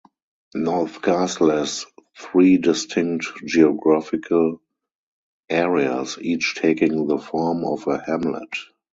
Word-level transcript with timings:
North 0.55 1.03
Castle 1.03 1.51
has 1.51 1.85
three 2.17 2.57
distinct 2.57 3.27
geographical 3.45 4.59
areas, 5.47 6.17
each 6.19 6.55
taking 6.57 7.05
the 7.05 7.19
form 7.19 7.63
of 7.63 7.85
a 7.85 7.99
hamlet. 8.03 8.49